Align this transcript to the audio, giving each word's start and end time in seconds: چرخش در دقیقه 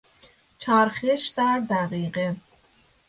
چرخش 0.59 1.33
در 1.37 1.59
دقیقه 1.69 2.35